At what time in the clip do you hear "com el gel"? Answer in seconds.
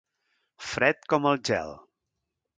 1.13-1.77